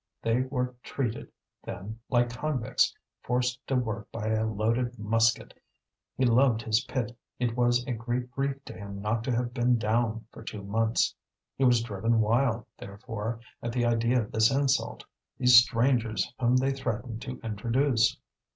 [0.23, 1.31] They were treated,
[1.63, 5.53] then, like convicts, forced to work by a loaded musket!
[6.17, 9.77] He loved his pit, it was a great grief to him not to have been
[9.77, 11.13] down for two months.
[11.55, 15.05] He was driven wild, therefore, at the idea of this insult,
[15.37, 18.17] these strangers whom they threatened to introduce.